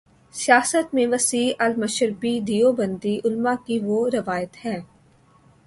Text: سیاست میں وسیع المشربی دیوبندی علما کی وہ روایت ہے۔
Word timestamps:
سیاست 0.33 0.93
میں 0.93 1.05
وسیع 1.07 1.51
المشربی 1.59 2.39
دیوبندی 2.39 3.19
علما 3.23 3.53
کی 3.65 3.79
وہ 3.79 4.09
روایت 4.13 4.65
ہے۔ 4.65 4.77